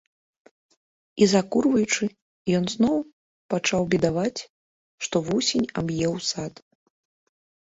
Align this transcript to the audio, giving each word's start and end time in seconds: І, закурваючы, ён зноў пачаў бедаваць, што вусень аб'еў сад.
І, 0.51 1.23
закурваючы, 1.33 2.03
ён 2.59 2.65
зноў 2.75 2.95
пачаў 3.55 3.81
бедаваць, 3.93 4.41
што 5.09 5.15
вусень 5.29 5.71
аб'еў 5.85 6.13
сад. 6.31 6.53